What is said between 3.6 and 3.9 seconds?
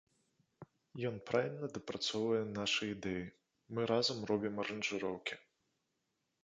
мы